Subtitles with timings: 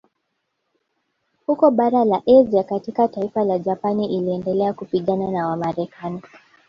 [1.45, 6.21] Huko bara la Asia katika taifa la Japani iliendelea kupigana na Wamarekani